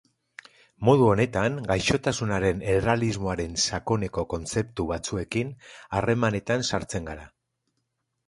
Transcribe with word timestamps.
Modu 0.87 1.03
honetan 1.09 1.57
gaixotasunen 1.71 2.63
errealismoaren 2.75 3.53
sakoneko 3.65 4.25
kontzeptu 4.33 4.87
batzuekin 4.93 5.51
harremanetan 5.99 6.67
sartzen 6.71 7.11
gara. 7.11 7.29